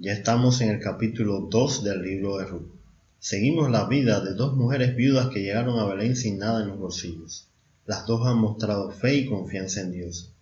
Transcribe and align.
ya 0.00 0.12
estamos 0.12 0.60
en 0.60 0.70
el 0.70 0.78
capítulo 0.78 1.48
2 1.50 1.82
del 1.82 2.02
libro 2.02 2.38
de 2.38 2.44
Ruth. 2.44 2.70
Seguimos 3.18 3.68
la 3.68 3.88
vida 3.88 4.20
de 4.20 4.32
dos 4.34 4.56
mujeres 4.56 4.94
viudas 4.94 5.30
que 5.30 5.42
llegaron 5.42 5.80
a 5.80 5.86
Belén 5.86 6.14
sin 6.14 6.38
nada 6.38 6.62
en 6.62 6.68
los 6.68 6.78
bolsillos. 6.78 7.48
Las 7.84 8.06
dos 8.06 8.24
han 8.24 8.38
mostrado 8.38 8.92
fe 8.92 9.16
y 9.16 9.26
confianza 9.26 9.80
en 9.80 9.90
Dios. 9.90 10.32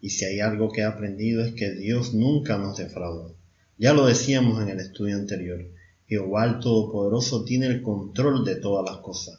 Y 0.00 0.08
si 0.08 0.24
hay 0.24 0.40
algo 0.40 0.72
que 0.72 0.80
he 0.80 0.84
aprendido 0.84 1.44
es 1.44 1.52
que 1.52 1.72
Dios 1.72 2.14
nunca 2.14 2.56
nos 2.56 2.78
defrauda. 2.78 3.28
Ya 3.76 3.92
lo 3.92 4.06
decíamos 4.06 4.62
en 4.62 4.70
el 4.70 4.80
estudio 4.80 5.16
anterior, 5.16 5.66
Jehová 6.06 6.46
el 6.46 6.60
Todopoderoso 6.60 7.44
tiene 7.44 7.66
el 7.66 7.82
control 7.82 8.42
de 8.42 8.56
todas 8.56 8.90
las 8.90 9.02
cosas, 9.02 9.38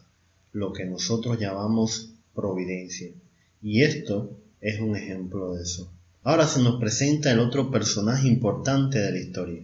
lo 0.52 0.72
que 0.72 0.84
nosotros 0.84 1.40
llamamos 1.40 2.12
providencia. 2.36 3.10
Y 3.60 3.82
esto 3.82 4.38
es 4.60 4.80
un 4.80 4.94
ejemplo 4.94 5.54
de 5.54 5.64
eso. 5.64 5.90
Ahora 6.28 6.48
se 6.48 6.60
nos 6.60 6.80
presenta 6.80 7.30
el 7.30 7.38
otro 7.38 7.70
personaje 7.70 8.26
importante 8.26 8.98
de 8.98 9.12
la 9.12 9.18
historia. 9.20 9.62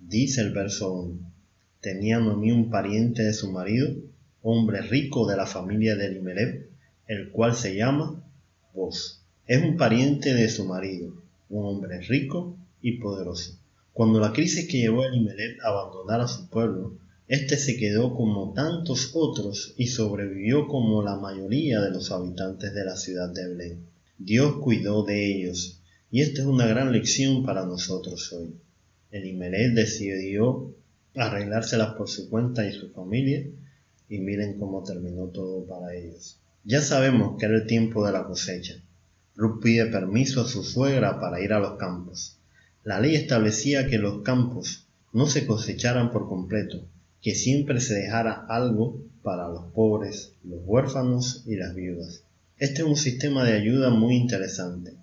Dice 0.00 0.40
el 0.40 0.50
verso 0.50 0.92
1. 0.92 1.32
Tenía 1.80 2.18
Noemí 2.18 2.50
un 2.50 2.70
pariente 2.70 3.22
de 3.22 3.32
su 3.32 3.52
marido, 3.52 3.94
hombre 4.42 4.82
rico 4.82 5.28
de 5.28 5.36
la 5.36 5.46
familia 5.46 5.94
de 5.94 6.06
Elimelech, 6.06 6.68
el 7.06 7.30
cual 7.30 7.54
se 7.54 7.76
llama 7.76 8.20
Boz. 8.74 9.22
Es 9.46 9.62
un 9.62 9.76
pariente 9.76 10.34
de 10.34 10.48
su 10.48 10.64
marido, 10.64 11.22
un 11.50 11.66
hombre 11.66 12.00
rico 12.00 12.56
y 12.82 12.98
poderoso. 12.98 13.56
Cuando 13.92 14.18
la 14.18 14.32
crisis 14.32 14.66
que 14.68 14.78
llevó 14.78 15.04
a 15.04 15.06
Elimelech 15.06 15.62
a 15.62 15.68
abandonar 15.68 16.20
a 16.20 16.26
su 16.26 16.48
pueblo, 16.48 16.98
éste 17.28 17.56
se 17.56 17.76
quedó 17.76 18.12
como 18.16 18.52
tantos 18.54 19.12
otros 19.14 19.72
y 19.76 19.86
sobrevivió 19.86 20.66
como 20.66 21.04
la 21.04 21.14
mayoría 21.14 21.80
de 21.80 21.92
los 21.92 22.10
habitantes 22.10 22.74
de 22.74 22.84
la 22.84 22.96
ciudad 22.96 23.28
de 23.32 23.46
Belén. 23.46 23.86
Dios 24.18 24.56
cuidó 24.62 25.04
de 25.04 25.30
ellos, 25.30 25.75
y 26.16 26.22
esta 26.22 26.40
es 26.40 26.46
una 26.46 26.64
gran 26.64 26.92
lección 26.92 27.44
para 27.44 27.66
nosotros 27.66 28.32
hoy. 28.32 28.54
Elimelech 29.10 29.74
decidió 29.74 30.74
arreglárselas 31.14 31.92
por 31.92 32.08
su 32.08 32.30
cuenta 32.30 32.66
y 32.66 32.72
su 32.72 32.88
familia, 32.88 33.46
y 34.08 34.20
miren 34.20 34.58
cómo 34.58 34.82
terminó 34.82 35.26
todo 35.26 35.66
para 35.66 35.94
ellos. 35.94 36.38
Ya 36.64 36.80
sabemos 36.80 37.36
que 37.38 37.44
era 37.44 37.56
el 37.56 37.66
tiempo 37.66 38.06
de 38.06 38.12
la 38.12 38.24
cosecha. 38.24 38.76
Ruth 39.34 39.60
pide 39.62 39.84
permiso 39.88 40.40
a 40.40 40.48
su 40.48 40.64
suegra 40.64 41.20
para 41.20 41.42
ir 41.42 41.52
a 41.52 41.60
los 41.60 41.76
campos. 41.76 42.38
La 42.82 42.98
ley 42.98 43.14
establecía 43.14 43.86
que 43.86 43.98
los 43.98 44.22
campos 44.22 44.86
no 45.12 45.26
se 45.26 45.46
cosecharan 45.46 46.12
por 46.12 46.30
completo, 46.30 46.88
que 47.20 47.34
siempre 47.34 47.78
se 47.78 47.92
dejara 47.92 48.46
algo 48.48 49.02
para 49.22 49.50
los 49.50 49.66
pobres, 49.74 50.32
los 50.42 50.60
huérfanos 50.64 51.42
y 51.44 51.56
las 51.56 51.74
viudas. 51.74 52.22
Este 52.56 52.80
es 52.80 52.88
un 52.88 52.96
sistema 52.96 53.44
de 53.44 53.52
ayuda 53.52 53.90
muy 53.90 54.16
interesante. 54.16 54.94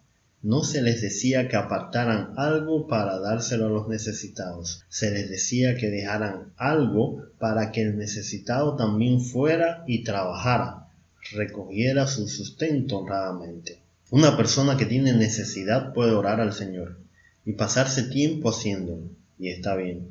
No 0.44 0.62
se 0.62 0.82
les 0.82 1.02
decía 1.02 1.48
que 1.48 1.56
apartaran 1.56 2.34
algo 2.36 2.86
para 2.88 3.18
dárselo 3.18 3.68
a 3.68 3.70
los 3.70 3.88
necesitados, 3.88 4.84
se 4.90 5.10
les 5.10 5.30
decía 5.30 5.78
que 5.78 5.90
dejaran 5.90 6.52
algo 6.58 7.24
para 7.40 7.72
que 7.72 7.82
el 7.82 7.98
necesitado 7.98 8.76
también 8.76 9.22
fuera 9.22 9.86
y 9.88 10.04
trabajara, 10.04 10.90
recogiera 11.32 12.08
su 12.08 12.28
sustento 12.28 12.98
honradamente. 13.00 13.80
Una 14.12 14.36
persona 14.36 14.76
que 14.76 14.86
tiene 14.86 15.14
necesidad 15.14 15.94
puede 15.94 16.12
orar 16.12 16.42
al 16.42 16.52
Señor 16.52 17.00
y 17.46 17.54
pasarse 17.54 18.04
tiempo 18.04 18.50
haciéndolo, 18.50 19.10
y 19.40 19.48
está 19.48 19.78
bien. 19.78 20.10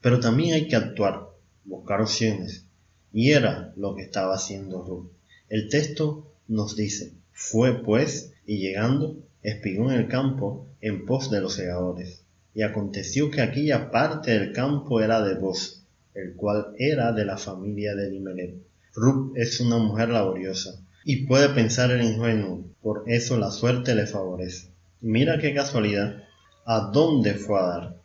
Pero 0.00 0.18
también 0.18 0.54
hay 0.54 0.66
que 0.66 0.76
actuar, 0.76 1.28
buscar 1.66 2.00
opciones, 2.00 2.64
y 3.12 3.32
era 3.32 3.74
lo 3.76 3.94
que 3.94 4.02
estaba 4.04 4.34
haciendo 4.34 4.82
Ruth. 4.82 5.10
El 5.50 5.68
texto 5.68 6.32
nos 6.48 6.74
dice, 6.74 7.12
fue 7.32 7.82
pues, 7.84 8.32
y 8.46 8.60
llegando, 8.60 9.18
espigó 9.44 9.92
en 9.92 10.00
el 10.00 10.08
campo 10.08 10.66
en 10.80 11.06
pos 11.06 11.30
de 11.30 11.40
los 11.40 11.54
segadores. 11.54 12.24
Y 12.54 12.62
aconteció 12.62 13.30
que 13.30 13.42
aquella 13.42 13.90
parte 13.90 14.32
del 14.32 14.52
campo 14.52 15.00
era 15.00 15.22
de 15.22 15.34
vos, 15.34 15.84
el 16.14 16.34
cual 16.34 16.74
era 16.78 17.12
de 17.12 17.24
la 17.24 17.36
familia 17.36 17.94
de 17.94 18.06
Elimelech. 18.08 18.54
Ruth 18.94 19.36
es 19.36 19.60
una 19.60 19.78
mujer 19.78 20.08
laboriosa 20.08 20.80
y 21.04 21.26
puede 21.26 21.50
pensar 21.50 21.90
el 21.90 22.02
ingenuo, 22.02 22.64
por 22.80 23.04
eso 23.06 23.36
la 23.36 23.50
suerte 23.50 23.94
le 23.94 24.06
favorece. 24.06 24.70
Mira 25.00 25.38
qué 25.38 25.52
casualidad, 25.52 26.22
¿a 26.64 26.90
dónde 26.92 27.34
fue 27.34 27.60
a 27.60 27.66
dar? 27.66 27.96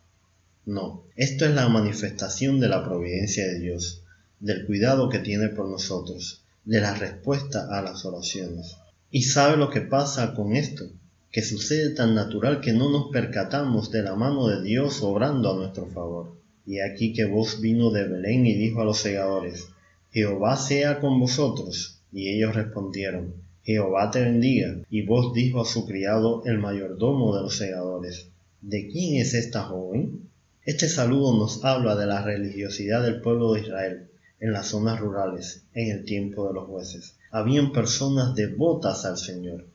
No, 0.66 1.06
esto 1.16 1.46
es 1.46 1.56
la 1.56 1.70
manifestación 1.70 2.60
de 2.60 2.68
la 2.68 2.84
providencia 2.84 3.48
de 3.48 3.60
Dios, 3.60 4.04
del 4.40 4.66
cuidado 4.66 5.10
que 5.10 5.20
tiene 5.20 5.50
por 5.50 5.70
nosotros, 5.70 6.44
de 6.66 6.82
la 6.82 6.94
respuesta 6.94 7.68
a 7.72 7.82
las 7.82 8.04
oraciones. 8.04 8.76
¿Y 9.12 9.24
sabe 9.24 9.58
lo 9.58 9.70
que 9.70 9.82
pasa 9.82 10.34
con 10.34 10.56
esto? 10.56 10.86
Que 11.32 11.44
sucede 11.44 11.94
tan 11.94 12.16
natural 12.16 12.60
que 12.60 12.74
no 12.74 12.90
nos 12.90 13.12
percatamos 13.12 13.92
de 13.92 14.02
la 14.02 14.16
mano 14.16 14.48
de 14.48 14.64
Dios 14.64 15.04
obrando 15.04 15.52
a 15.52 15.56
nuestro 15.56 15.86
favor. 15.88 16.36
Y 16.66 16.80
aquí 16.80 17.14
que 17.14 17.26
vos 17.26 17.62
vino 17.62 17.92
de 17.92 18.08
Belén 18.08 18.46
y 18.46 18.56
dijo 18.56 18.82
a 18.82 18.86
los 18.86 18.98
segadores, 19.00 19.70
Jehová 20.12 20.58
sea 20.58 21.00
con 21.00 21.20
vosotros. 21.20 22.00
Y 22.12 22.30
ellos 22.30 22.56
respondieron, 22.56 23.36
Jehová 23.64 24.10
te 24.10 24.22
bendiga. 24.22 24.78
Y 24.90 25.06
vos 25.06 25.34
dijo 25.34 25.62
a 25.62 25.66
su 25.66 25.86
criado 25.86 26.42
el 26.46 26.58
mayordomo 26.58 27.36
de 27.36 27.44
los 27.44 27.58
segadores, 27.58 28.30
¿de 28.62 28.88
quién 28.88 29.22
es 29.22 29.36
esta 29.36 29.64
joven? 29.64 30.30
Este 30.66 30.90
saludo 30.90 31.38
nos 31.38 31.64
habla 31.64 31.96
de 31.96 32.08
la 32.08 32.24
religiosidad 32.24 33.04
del 33.04 33.22
pueblo 33.22 33.54
de 33.54 33.62
Israel, 33.62 34.10
en 34.40 34.54
las 34.54 34.68
zonas 34.68 35.00
rurales, 35.00 35.64
en 35.74 35.92
el 35.92 36.06
tiempo 36.06 36.48
de 36.48 36.54
los 36.54 36.66
jueces. 36.66 37.16
Habían 37.32 37.72
personas 37.72 38.34
devotas 38.36 39.06
al 39.06 39.18
Señor. 39.18 39.66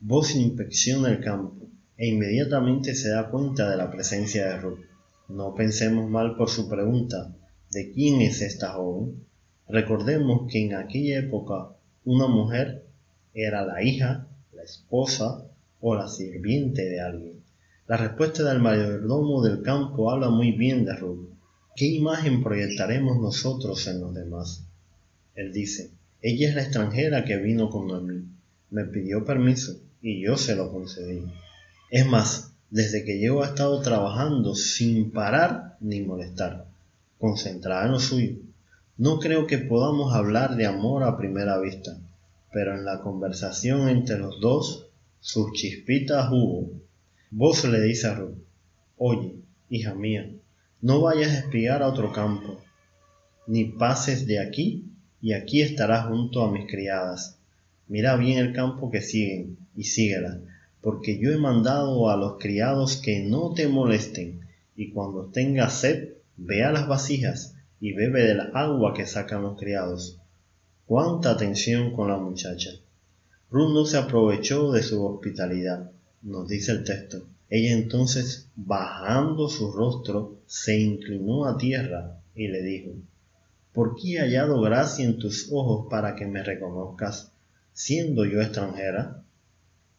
Vos 0.00 0.34
inspecciona 0.34 1.08
el 1.08 1.20
campo 1.20 1.68
e 1.96 2.08
inmediatamente 2.08 2.94
se 2.94 3.08
da 3.08 3.30
cuenta 3.30 3.70
de 3.70 3.78
la 3.78 3.90
presencia 3.90 4.46
de 4.46 4.58
Ruth. 4.58 4.80
No 5.28 5.54
pensemos 5.54 6.10
mal 6.10 6.36
por 6.36 6.50
su 6.50 6.68
pregunta, 6.68 7.34
¿de 7.70 7.92
quién 7.92 8.20
es 8.20 8.42
esta 8.42 8.74
joven? 8.74 9.24
Recordemos 9.68 10.52
que 10.52 10.64
en 10.64 10.74
aquella 10.74 11.20
época 11.20 11.70
una 12.04 12.26
mujer 12.28 12.84
era 13.32 13.64
la 13.64 13.82
hija, 13.82 14.28
la 14.52 14.62
esposa 14.62 15.46
o 15.80 15.94
la 15.94 16.08
sirviente 16.08 16.84
de 16.84 17.00
alguien. 17.00 17.42
La 17.88 17.96
respuesta 17.96 18.44
del 18.44 18.60
mayordomo 18.60 19.42
del 19.42 19.62
campo 19.62 20.10
habla 20.10 20.28
muy 20.28 20.52
bien 20.52 20.84
de 20.84 20.94
Ruth. 20.94 21.30
¿Qué 21.74 21.86
imagen 21.86 22.42
proyectaremos 22.42 23.18
nosotros 23.18 23.86
en 23.86 24.00
los 24.00 24.14
demás? 24.14 24.66
Él 25.34 25.52
dice, 25.52 25.90
ella 26.20 26.50
es 26.50 26.54
la 26.54 26.62
extranjera 26.62 27.24
que 27.24 27.38
vino 27.38 27.70
con. 27.70 28.35
Me 28.70 28.84
pidió 28.84 29.24
permiso 29.24 29.78
y 30.02 30.22
yo 30.22 30.36
se 30.36 30.56
lo 30.56 30.72
concedí. 30.72 31.22
Es 31.90 32.06
más, 32.06 32.52
desde 32.70 33.04
que 33.04 33.18
llevo 33.18 33.42
ha 33.42 33.48
estado 33.48 33.80
trabajando 33.80 34.54
sin 34.54 35.12
parar 35.12 35.76
ni 35.80 36.00
molestar, 36.00 36.66
concentrada 37.18 37.86
en 37.86 37.92
lo 37.92 38.00
suyo. 38.00 38.36
No 38.98 39.18
creo 39.18 39.46
que 39.46 39.58
podamos 39.58 40.14
hablar 40.14 40.56
de 40.56 40.66
amor 40.66 41.04
a 41.04 41.16
primera 41.16 41.58
vista, 41.60 41.98
pero 42.52 42.74
en 42.74 42.84
la 42.84 43.00
conversación 43.00 43.88
entre 43.88 44.18
los 44.18 44.40
dos, 44.40 44.88
sus 45.20 45.52
chispitas 45.52 46.28
hubo. 46.32 46.70
Vos 47.30 47.64
le 47.64 47.80
dice 47.82 48.08
a 48.08 48.14
Ruth, 48.14 48.38
oye, 48.96 49.36
hija 49.68 49.94
mía, 49.94 50.32
no 50.80 51.02
vayas 51.02 51.32
a 51.32 51.38
espiar 51.40 51.82
a 51.82 51.88
otro 51.88 52.12
campo, 52.12 52.60
ni 53.46 53.64
pases 53.64 54.26
de 54.26 54.40
aquí, 54.40 54.84
y 55.20 55.32
aquí 55.32 55.62
estarás 55.62 56.06
junto 56.06 56.42
a 56.42 56.50
mis 56.50 56.66
criadas. 56.66 57.35
Mira 57.88 58.16
bien 58.16 58.38
el 58.38 58.52
campo 58.52 58.90
que 58.90 59.00
siguen, 59.00 59.58
y 59.76 59.84
síguela, 59.84 60.40
porque 60.80 61.18
yo 61.18 61.32
he 61.32 61.38
mandado 61.38 62.10
a 62.10 62.16
los 62.16 62.38
criados 62.38 62.96
que 62.96 63.20
no 63.20 63.54
te 63.54 63.68
molesten, 63.68 64.40
y 64.76 64.90
cuando 64.90 65.26
tengas 65.26 65.80
sed, 65.80 66.14
ve 66.36 66.64
a 66.64 66.72
las 66.72 66.88
vasijas, 66.88 67.54
y 67.80 67.92
bebe 67.92 68.22
del 68.22 68.40
agua 68.54 68.94
que 68.94 69.06
sacan 69.06 69.42
los 69.42 69.58
criados. 69.58 70.18
Cuánta 70.86 71.30
atención 71.30 71.92
con 71.92 72.08
la 72.08 72.16
muchacha. 72.16 72.70
Ruth 73.50 73.72
no 73.72 73.84
se 73.84 73.98
aprovechó 73.98 74.72
de 74.72 74.82
su 74.82 75.04
hospitalidad, 75.04 75.90
nos 76.22 76.48
dice 76.48 76.72
el 76.72 76.84
texto. 76.84 77.26
Ella 77.48 77.72
entonces, 77.72 78.48
bajando 78.56 79.48
su 79.48 79.70
rostro, 79.70 80.38
se 80.46 80.80
inclinó 80.80 81.46
a 81.46 81.56
tierra 81.56 82.18
y 82.34 82.48
le 82.48 82.62
dijo, 82.62 82.90
¿Por 83.72 83.94
qué 83.94 84.14
he 84.14 84.18
hallado 84.20 84.60
gracia 84.60 85.04
en 85.04 85.18
tus 85.18 85.48
ojos 85.52 85.86
para 85.88 86.16
que 86.16 86.26
me 86.26 86.42
reconozcas, 86.42 87.30
siendo 87.76 88.24
yo 88.24 88.40
extranjera? 88.40 89.22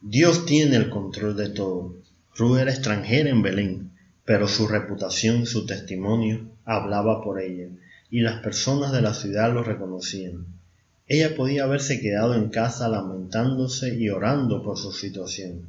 Dios 0.00 0.44
tiene 0.44 0.74
el 0.74 0.90
control 0.90 1.36
de 1.36 1.50
todo. 1.50 1.94
Ruth 2.34 2.58
era 2.58 2.72
extranjera 2.72 3.30
en 3.30 3.42
Belén, 3.42 3.92
pero 4.24 4.48
su 4.48 4.66
reputación 4.66 5.42
y 5.42 5.46
su 5.46 5.64
testimonio 5.64 6.50
hablaba 6.64 7.22
por 7.22 7.40
ella, 7.40 7.68
y 8.10 8.22
las 8.22 8.42
personas 8.42 8.90
de 8.90 9.00
la 9.00 9.14
ciudad 9.14 9.54
lo 9.54 9.62
reconocían. 9.62 10.63
Ella 11.06 11.36
podía 11.36 11.64
haberse 11.64 12.00
quedado 12.00 12.34
en 12.34 12.48
casa 12.48 12.88
lamentándose 12.88 13.94
y 13.94 14.08
orando 14.08 14.62
por 14.62 14.78
su 14.78 14.90
situación, 14.90 15.66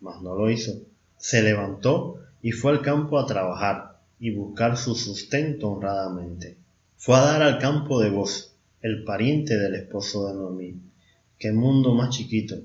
mas 0.00 0.22
no 0.22 0.34
lo 0.34 0.50
hizo. 0.50 0.80
Se 1.18 1.42
levantó 1.42 2.16
y 2.40 2.52
fue 2.52 2.72
al 2.72 2.80
campo 2.80 3.18
a 3.18 3.26
trabajar 3.26 3.98
y 4.18 4.30
buscar 4.30 4.78
su 4.78 4.94
sustento 4.94 5.68
honradamente. 5.68 6.56
Fue 6.96 7.16
a 7.16 7.20
dar 7.20 7.42
al 7.42 7.58
campo 7.58 8.00
de 8.00 8.08
voz, 8.08 8.54
el 8.80 9.04
pariente 9.04 9.58
del 9.58 9.74
esposo 9.74 10.28
de 10.28 10.34
Noemí. 10.34 10.80
Qué 11.38 11.52
mundo 11.52 11.94
más 11.94 12.08
chiquito. 12.08 12.56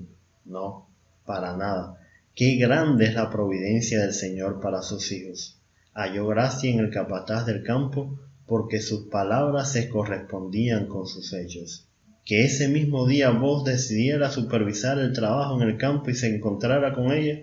No, 0.46 0.88
para 1.26 1.58
nada. 1.58 2.00
Qué 2.34 2.56
grande 2.56 3.04
es 3.04 3.14
la 3.14 3.28
providencia 3.28 4.00
del 4.00 4.14
Señor 4.14 4.62
para 4.62 4.80
sus 4.80 5.12
hijos. 5.12 5.58
Halló 5.92 6.26
gracia 6.26 6.70
en 6.70 6.78
el 6.78 6.88
capataz 6.90 7.44
del 7.44 7.62
campo 7.62 8.18
porque 8.46 8.80
sus 8.80 9.08
palabras 9.08 9.72
se 9.72 9.90
correspondían 9.90 10.86
con 10.86 11.06
sus 11.06 11.34
hechos 11.34 11.84
que 12.28 12.44
ese 12.44 12.68
mismo 12.68 13.06
día 13.06 13.30
vos 13.30 13.64
decidiera 13.64 14.30
supervisar 14.30 14.98
el 14.98 15.14
trabajo 15.14 15.58
en 15.62 15.66
el 15.66 15.78
campo 15.78 16.10
y 16.10 16.14
se 16.14 16.28
encontrara 16.36 16.92
con 16.92 17.10
ella? 17.10 17.40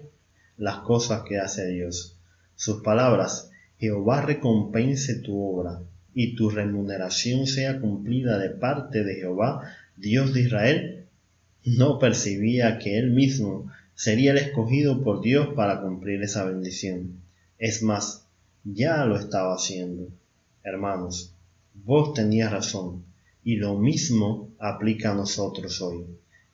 Las 0.57 0.77
cosas 0.81 1.23
que 1.27 1.39
hace 1.39 1.65
Dios. 1.69 2.19
Sus 2.55 2.83
palabras, 2.83 3.49
Jehová 3.79 4.21
recompense 4.21 5.15
tu 5.15 5.41
obra 5.41 5.81
y 6.13 6.35
tu 6.35 6.51
remuneración 6.51 7.47
sea 7.47 7.81
cumplida 7.81 8.37
de 8.37 8.51
parte 8.51 9.03
de 9.03 9.15
Jehová, 9.15 9.63
Dios 9.97 10.35
de 10.35 10.41
Israel, 10.41 11.05
no 11.63 11.97
percibía 11.97 12.77
que 12.77 12.99
él 12.99 13.09
mismo 13.09 13.71
sería 13.95 14.33
el 14.33 14.37
escogido 14.37 15.03
por 15.03 15.23
Dios 15.23 15.55
para 15.55 15.81
cumplir 15.81 16.21
esa 16.21 16.45
bendición. 16.45 17.21
Es 17.57 17.81
más, 17.81 18.27
ya 18.63 19.03
lo 19.05 19.17
estaba 19.17 19.55
haciendo. 19.55 20.09
Hermanos, 20.63 21.33
vos 21.73 22.13
tenías 22.13 22.51
razón 22.51 23.03
y 23.45 23.57
lo 23.57 23.77
mismo 23.77 24.49
aplica 24.59 25.11
a 25.11 25.15
nosotros 25.15 25.79
hoy. 25.79 26.03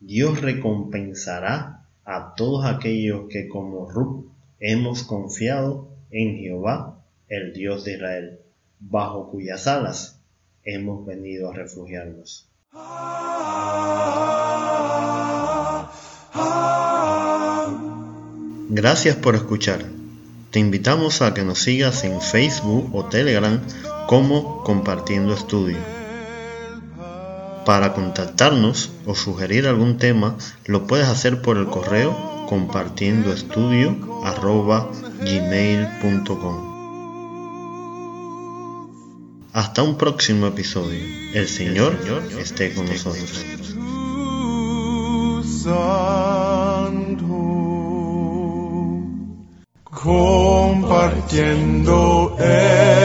Dios 0.02 0.42
recompensará 0.42 1.88
a 2.04 2.36
todos 2.36 2.66
aquellos 2.66 3.30
que 3.30 3.48
como 3.48 3.90
Ruth 3.90 4.26
hemos 4.60 5.04
confiado 5.04 5.88
en 6.12 6.38
Jehová, 6.38 7.02
el 7.30 7.54
Dios 7.54 7.86
de 7.86 7.94
Israel, 7.94 8.40
bajo 8.80 9.32
cuyas 9.32 9.68
alas 9.68 10.20
hemos 10.64 11.06
venido 11.06 11.50
a 11.50 11.54
refugiarnos. 11.54 12.50
Gracias 18.70 19.16
por 19.16 19.36
escuchar. 19.36 19.86
Te 20.52 20.60
invitamos 20.60 21.22
a 21.22 21.34
que 21.34 21.44
nos 21.44 21.60
sigas 21.60 22.04
en 22.04 22.20
Facebook 22.20 22.94
o 22.94 23.06
Telegram 23.06 23.62
como 24.08 24.62
Compartiendo 24.64 25.34
Estudio. 25.34 26.01
Para 27.72 27.94
contactarnos 27.94 28.92
o 29.06 29.16
sugerir 29.16 29.66
algún 29.66 29.98
tema, 29.98 30.36
lo 30.66 30.88
puedes 30.88 31.08
hacer 31.08 31.42
por 31.42 31.56
el 31.56 31.68
correo 31.68 32.46
compartiendo 32.50 33.32
Hasta 39.54 39.84
un 39.84 39.98
próximo 39.98 40.48
episodio. 40.48 41.00
El 41.34 41.48
Señor 41.48 41.98
esté 42.38 42.74
con 42.74 42.88
nosotros. 42.88 43.46
Compartiendo 49.86 52.36
en 52.38 53.01